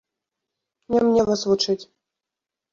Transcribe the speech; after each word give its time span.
Не 0.95 1.03
мне 1.05 1.21
вас 1.29 1.41
вучыць. 1.53 1.79